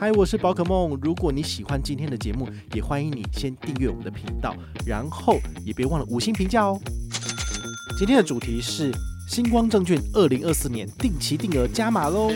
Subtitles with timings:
[0.00, 0.98] 嗨，我是宝可梦。
[1.02, 4.56] 如果你喜欢今天的节目，也欢迎你先订阅我们的频道，
[4.86, 6.80] 然后也别忘了五星评价哦。
[7.98, 8.90] 今天的主题是
[9.28, 12.32] 星光证券二零二四年定期定额加码喽。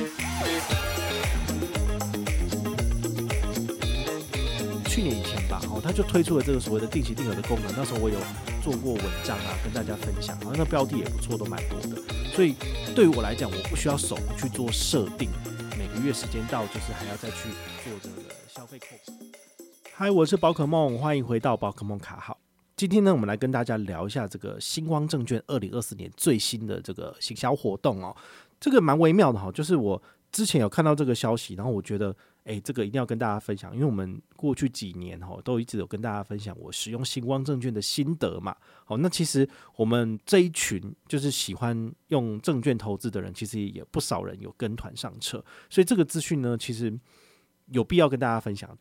[4.85, 7.73] 去年以前吧，哦，他就推出了这个所谓的定期定额的功能。
[7.75, 8.19] 那时候我有
[8.63, 11.97] 做过文章啊，跟大家分享，好像那标的也不错，都蛮多的。
[12.35, 12.57] 所以
[12.95, 15.31] 对于我来讲，我不需要手去做设定。
[15.97, 17.49] 五月时间到，就是还要再去
[17.85, 18.87] 做这个消费扣。
[19.93, 22.37] 嗨，我是宝可梦，欢迎回到宝可梦卡号。
[22.77, 28.15] 今天呢，我们来跟大家聊一下这个星光证券二零二四年最新的这个行销活动哦。
[28.59, 32.15] 这个蛮微妙的哈，就是我之前有看到这个消息，然后我觉得。
[32.45, 38.55] 诶，这个一定要跟大家分享，因为我们过去几年哈都一直有跟大家分享我使用新光证券的心得嘛。
[38.85, 46.99] 好，那其实我们这一群就是喜欢用证券投资的人，其实也不少人有跟团上车，所以这个资讯呢，其实
[47.69, 48.79] 有必要跟大家分享。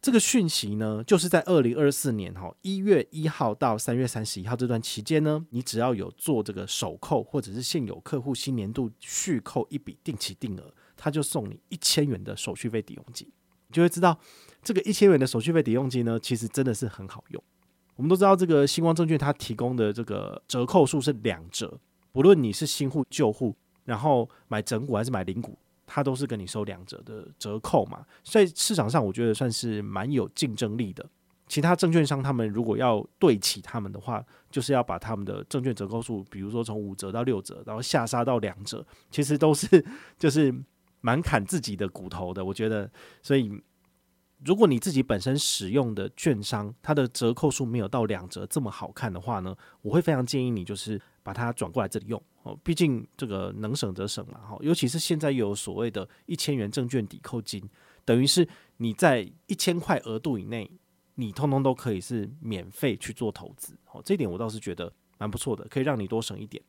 [0.00, 10.72] 这个讯息呢，就是在二零二四年哈一月一号到三月三十一号这段期间呢，你只要有做这个首扣或者是现有客户新年度续扣一笔定期定额。
[11.02, 13.26] 他就送你一千元的手续费抵用金，
[13.68, 14.18] 你就会知道
[14.62, 17.42] 这个一千元的手续费抵用金呢，其实真的是很好用。
[17.96, 21.80] 我们都知道这个新光证券它提供的这个折扣数是两折，
[22.12, 23.56] 不论你是新户旧户，
[23.86, 25.56] 然后买整股还是买零股，
[25.86, 28.04] 它都是跟你收两折的折扣嘛。
[28.22, 31.08] 所以市场上我觉得算是蛮有竞争力的。
[31.46, 39.82] 其他证券商他们如果要对齐他们的话，就是要把他们的证券折扣数，比如说从五折到六折，然后下杀到两折，其实都是
[40.18, 40.54] 就是。
[41.00, 42.90] 蛮砍自己的骨头的，我觉得。
[43.22, 43.50] 所以，
[44.44, 52.58] 如果你自己本身使用的券商，它的折扣数没有到两折这么好看的话呢，我会非常建议你就是把它转过来这里用哦。
[52.64, 54.58] 毕竟这个能省则省嘛，哈。
[54.60, 57.62] 尤其是现在有所谓的一千元证券抵扣金，
[58.04, 60.70] 等于是你在一千块额度以内，
[61.16, 63.74] 你通通都可以是免费去做投资。
[63.92, 66.62] 哦，这点我倒是觉得蛮不错的，可以让你多省一点。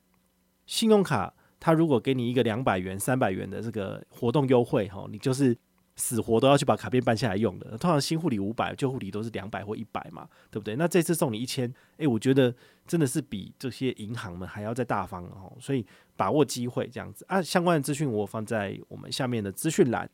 [0.65, 1.33] 信用卡。
[1.61, 5.55] 他如果给你一个两百元、三百元的这个活动优惠，哈，你就是
[5.95, 7.77] 死活都要去把卡片办下来用的。
[7.77, 10.75] 通常新护理五百，旧护理都是两百或一百嘛，对不对？
[10.75, 12.53] 那这次送你一千，诶，我觉得
[12.87, 15.55] 真的是比这些银行们还要再大方哦。
[15.59, 15.85] 所以
[16.17, 20.09] 把握机会这样子啊，相关的资讯我放在我们下面的资讯栏。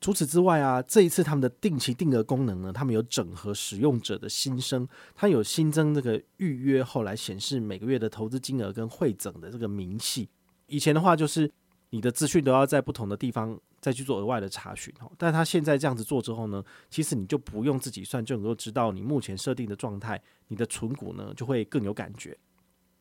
[0.00, 10.28] 除此之外啊，这一次他们的定期定额功能呢，他们有整合使用者的心声，它有新增这个预约后来显示每个月的投资金额跟汇整的这个明细。
[10.70, 11.50] 以前的话就是
[11.90, 22.36] 你的资讯都要在不同的地方再去做额外的查询哦，但他现在这样子做之后呢，其实你就不用自己算就能够知道你目前设定的状态，你的存股呢就会更有感觉。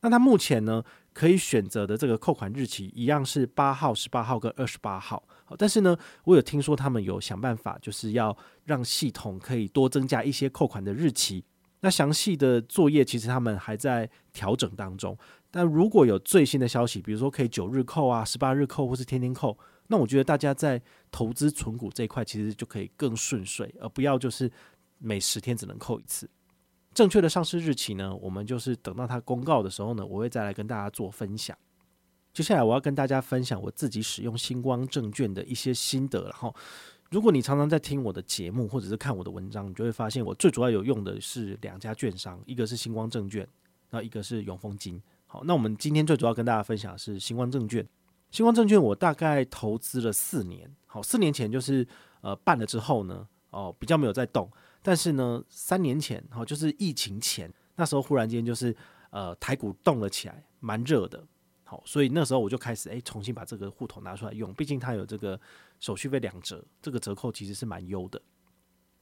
[0.02, 0.82] 那他目前呢
[1.14, 5.22] 可以选择的这个扣款日期一样是八号、十八号跟二十八号，
[5.58, 11.44] 但是呢，我有听说他们有想办法，就是要让系统可以多增加一些扣款的日期。
[11.82, 15.18] 那详细的作业其实他们还在调整当中。
[15.52, 24.52] 但如果有最新的消息，比如说可以九日扣啊、十八日扣，或是天天扣，那我觉得大家在投资存股这一块，其实就可以更顺遂，而不要就是
[25.00, 26.30] 每十天只能扣一次。
[26.94, 31.58] 正确的上市日期呢，我们就是等到它公告的时候呢，我会再来跟大家做分享。
[32.34, 36.24] 接下来我要跟大家分享我自己使用星光证券的一些心得。
[36.26, 36.54] 然后，
[37.10, 43.48] 如果你常常在听我的节目或者是看我的文章，你就会发现我最主要有用的是两家券商，一个是星光证券，
[43.90, 45.02] 那一个是永丰金。
[45.32, 47.88] 好，那我们今天最主要跟大家分享的是新光证券。
[48.32, 51.88] 新光证券我大概投资了四年，好，四年前就是
[52.22, 54.52] 呃办了之后呢，哦比较没有在动，
[54.82, 58.76] 但是呢三年前，好就是疫情前，那时候忽然间就是
[59.12, 61.24] 呃台股动了起来，蛮热的，
[61.64, 65.40] 好，所以那时候我就开始诶、重新把这个户头拿出来用，毕竟它有这个
[65.80, 68.20] 手续费两折，这个折扣其实是蛮优的，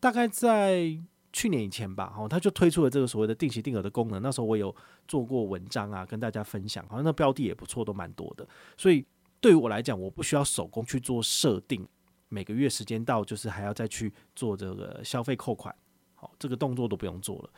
[0.01, 0.99] 大概在。
[1.33, 4.21] 去年以前吧，哦，他就推出了这个所谓的定期定额的功能。
[4.21, 4.73] 那时候我有
[5.07, 8.47] 做过文章啊，跟大家分享，好像那标的也不错，都蛮多的。
[8.77, 9.05] 所以
[9.39, 11.87] 对于我来讲，我不需要手工去做设定，
[12.29, 15.75] 每个月时间到就是还要再去做这个消费扣款，
[16.15, 17.49] 好，这个动作都不用做了。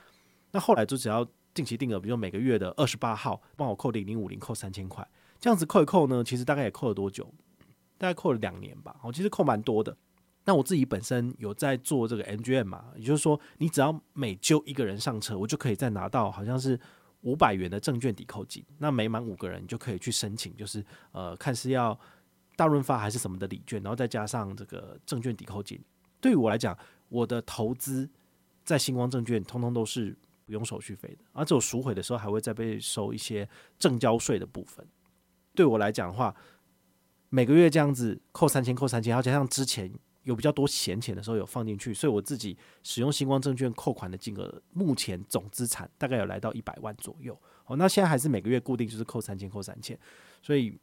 [0.51, 5.07] 那后来就只要定期定额，比如每个月的二十八号帮我扣零零五零，扣三千块，
[5.39, 7.31] 这样子扣一扣呢，其实大概也扣了多久？
[7.97, 9.95] 大概扣了两年吧，哦，其实扣蛮多的。
[10.49, 16.79] 那我自己本身有在做这个 MGM 嘛，也就是说，你只要每揪一个人上车，我就可以再拿到好像是
[17.21, 18.65] 五百元的证券抵扣金。
[18.79, 21.95] 那每满五个人，你就可以去申请，就是呃，看是要
[22.55, 25.79] 大润发还是什么的礼券，然后再加上这个证券抵扣金。
[26.19, 26.75] 对于我来讲，
[27.09, 28.09] 我的投资
[28.65, 30.17] 在星光证券，通通都是
[30.47, 33.47] 不用手续费的，而且我赎回的时候还会再被收一些
[33.77, 34.83] 证交税的部分。
[35.53, 36.35] 对我来讲的话，
[37.29, 39.93] 每个月这样子扣三千，扣三千，然后加上之前。
[40.29, 47.35] 有比较多闲钱的时候有放进去，所以我自己使用星光证券扣款的金额，目前总资产大概有来到一百万左右。
[47.65, 49.97] 哦，那现在还是每个月固定就是扣三千，扣三千。
[50.39, 50.77] 所以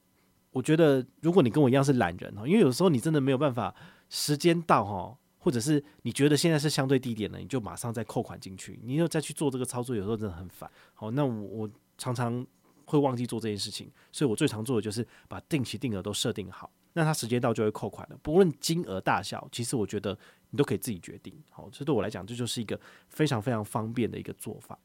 [0.51, 3.73] 我觉得，如果你跟我一样是懒人哦，因为有时候你真的没有办法，
[4.09, 10.69] 时间到哈，或者是你觉得现在是相对低点了，你就马上再扣款进去，你又再去做这个操作，有时候真的很烦。
[10.93, 12.45] 好，那我我常常
[12.85, 16.69] 会忘记做这件事情，所以我最常做的就是把定期定额都设定好。
[16.97, 21.39] 那它时间到就会扣款了，不论金额大小，其实我觉得你都可以自己决定。
[21.51, 24.79] 好，这对我来讲，这就是一个非常非常方便的一个做法。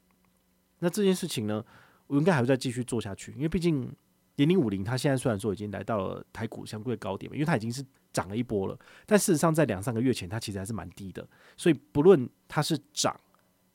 [0.80, 1.64] 那这件事情呢，
[2.08, 3.90] 我应该还会再继续做下去，因为毕竟
[4.36, 7.82] 零零五零它现在虽然说已经来到了台股相对高点，因为它已经是
[8.12, 11.26] 涨了一波了，但事实上在两三个月前它其实还是蛮低的，
[11.56, 13.18] 所以不论它是涨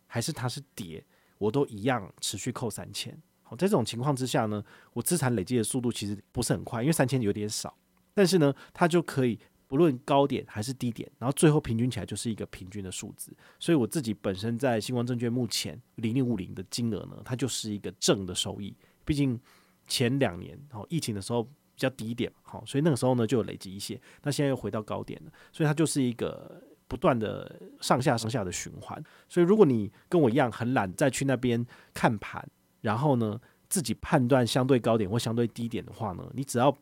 [0.07, 1.03] 还是它是跌，
[1.39, 3.19] 我都一样持续扣三千。
[3.43, 4.63] 好，在这种情况之下呢，
[4.93, 7.75] 我资产累积的速度其实不是很快，因为三千有点少。
[8.17, 13.37] 但是呢，它就可以不论高点还是低点，然后最后平均起来就是一个平均的数字。
[13.59, 18.75] 所以我自己本身在新光证券目前零零五零的金额呢，它就是一个正的收益。
[19.05, 19.39] 毕竟
[19.87, 24.01] 前两年哦疫情的时候比较低一点，好，所以那个时候呢就有累积一些。
[24.23, 29.03] 那现在又回到高点了，所以它就是一个不断的上下上下的循环。
[29.29, 32.49] 所以如果你跟我一样很懒，再去那边看盘，
[32.81, 33.39] 然后呢
[33.69, 36.77] 自己判断相对高点或相对低点的话呢，你只要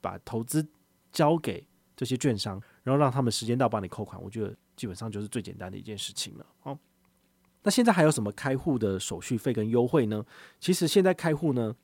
[0.00, 0.66] 把投资
[1.12, 1.66] 交给
[1.96, 6.46] 这些券商，然后让他们时间到帮你扣款，我觉得基本上就是最简单的一件事情了。
[6.62, 6.78] 哦，
[7.62, 10.24] 那现在还有什么开户的手续费跟优惠呢？
[10.58, 11.74] 其实现在开户呢，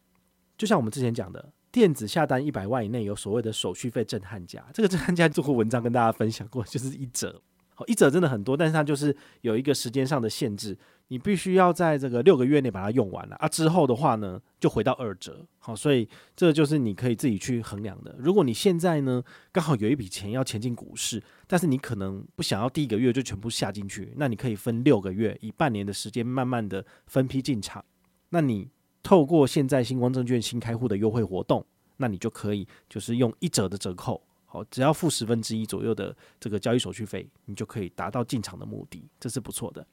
[0.57, 7.43] 就像我们之前讲的，电子下单一百万以内有所谓的手续费震撼价，这个震撼价做过文章跟大家分享过，就是一折。
[7.75, 10.79] 好，一折真的很多，但是它就是有一个时间上的限制。
[11.09, 15.47] 你必须要在这个六个月内把它用完了啊，之后的话呢，就回到二折。
[15.59, 18.15] 好，所以这就是你可以自己去衡量的。
[18.19, 19.23] 如果你现在呢
[19.53, 27.85] 刚好有一笔钱要前进股市，但是你可能不想要第一个月就全部下进去，那你可以分六个月，以半年的时间慢慢的分批进场。
[28.31, 28.69] 那你
[29.03, 31.65] 透过现在新光证券新开户的优惠活动，
[31.99, 39.87] 那你就可以就是用一折的折扣，好，只要付十分之一左右的这个交易手续费，你就可以达到进场的目的，这是不错的。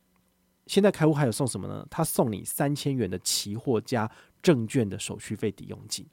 [0.68, 1.86] 现在开户还有送什么呢？
[1.90, 4.10] 他送你三千元的期货加
[4.42, 6.06] 证券的手续费抵用金，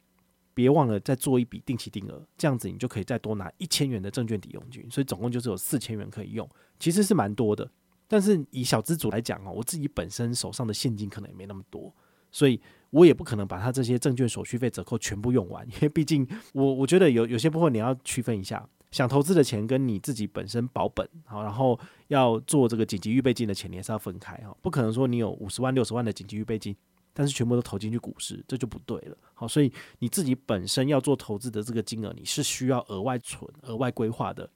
[0.54, 6.48] 别忘了再做一笔定期定额，这样子你就可以再多拿一千元的证券抵用金，所以总共就是有四千元可以用，
[6.78, 7.70] 其实是蛮多的。
[8.08, 11.94] 但是以小资主来讲哦，我自己本身手上的现金可能也没那么多，
[12.32, 12.60] 所以
[12.90, 18.68] 我也不可能把他这些证券手续费折扣全部用完， 因为毕竟我我觉得有有些部分你要区分一下。
[18.90, 21.78] 想投资的钱跟你自己本身保本好，然后
[22.10, 26.76] 要做这个紧急预备金的钱，你还是要分开哈，不可能说你有五十万、六十万的紧急预备金，
[27.12, 29.16] 但是全部都投进去股市，这就不对了。
[29.32, 34.50] 好，所以你自己本身要做投资的这个金额，你是需要额外存、额外规划的。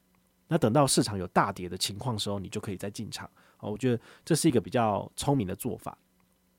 [0.49, 3.31] 那等到市场有大跌的情况时候，你就可以再进场。
[3.57, 5.97] 好，我觉得这是一个比较聪明的做法。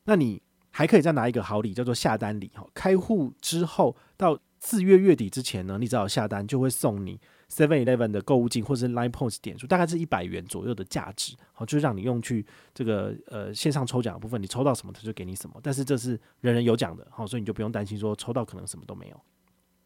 [0.06, 2.50] 那你还可以再拿一个好礼，叫做下单礼。
[2.56, 7.19] 哈，开户之后到四月月底之前呢，你只要下单就会送你。
[7.50, 19.21] Seven Eleven 的购物金或者是 Line Points 点数，大概是一百元左右的价值，好，就是让你用去这个呃线上抽奖的部分，你抽到什么他就给你什么，但是这是人人有奖的，好，所以你就不用担心说抽到可能什么都没有。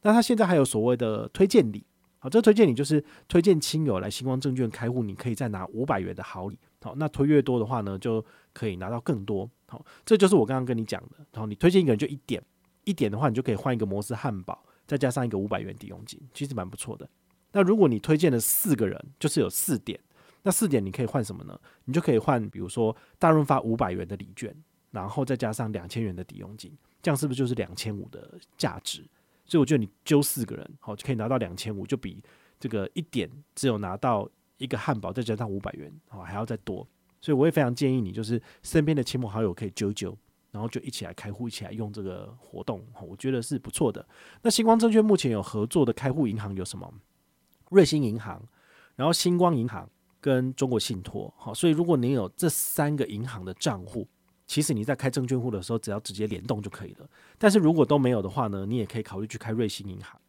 [0.02, 1.86] 那他现在还有所谓的推荐礼，
[2.20, 8.24] 好，这推荐礼就是推荐亲友来新光证券开户，你可以再拿五百元的好礼，好，那推越多的话呢，就
[8.54, 12.42] 可以拿到更多，好，这就是我刚刚跟你讲的，然后你推荐一个人就一点，
[12.86, 17.08] 一点的话你就可以换一个摩斯汉堡，再加上一个五百元抵用金，其实蛮不错的。
[17.52, 20.00] 那如果你推荐了四个人，就是有四点，
[20.44, 21.60] 那四点你可以换什么呢？
[21.86, 24.56] 你就可以换，比如说大润发五百元的礼券，
[24.92, 29.04] 然后再加上两千元的抵用金，这样是不是就是两千五的价值？
[29.46, 32.24] 所以我觉得你揪四个人，好，就可以拿到两千五，就比
[32.60, 36.88] 这个一点只有拿到一个汉堡再加上五百元，好，还要再多。
[37.20, 40.16] 所以我也非常建议你，就是身边的亲朋好友可以揪揪，
[40.52, 44.08] 然后就一起来开户，一起来用这个活动，我觉得是不错的。
[44.44, 46.94] 那星光证券目前有合作的开户银行有什么？
[47.70, 48.42] 瑞星银行，
[48.96, 54.08] 然后星光银行跟中国信托，好，所以如果你有这三个银行的账户，
[54.46, 57.08] 其实你在开证券户的时候，只要直接联动就可以了。
[57.38, 60.20] 但是如果都没有的话呢，你也可以考虑去开瑞星银行。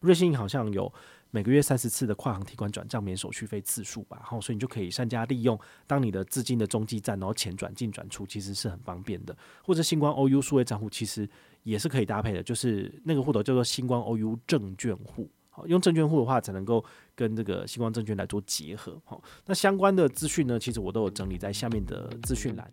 [0.00, 0.92] 瑞星银行好像有
[1.30, 9.34] 每个月三十次的跨行提款转账免手续费次数吧，好，所以你就可以善加利用，当你的资金的中继站，然后钱转进转出，其实是很方便的。
[9.64, 11.26] 或者星光 OU 数位账户其实
[11.62, 15.30] 也是可以搭配的，就是那个户头叫做星光 OU 证券户。
[15.66, 18.96] 用证券户的话，才能够跟这个星光证券来做结合。
[19.04, 22.68] 好，那相关的资讯呢，其实我都有整理在下面的资讯栏。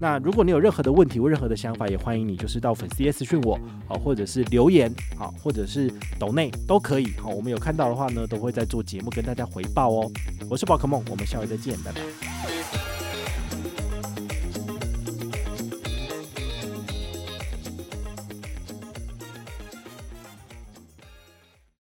[0.00, 3.58] 那如果你有任何的问题或任何的想法，也欢迎你就是到粉丝页私讯我，
[3.88, 10.10] 好，或者是留言，好，或者是抖内都可以，好，我们有看到的话呢，都会在做节目跟大家回报哦。
[10.50, 12.85] 我是宝可梦，我们下回再见，拜拜。